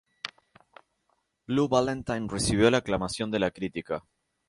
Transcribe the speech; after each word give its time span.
Blue 1.45 1.67
Valentine 1.69 2.25
recibió 2.27 2.71
la 2.71 2.79
aclamación 2.79 3.29
de 3.29 3.37
la 3.37 3.51
crítica. 3.51 4.03